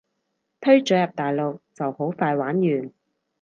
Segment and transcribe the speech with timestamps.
[0.61, 2.91] 推咗入大陸就好快玩完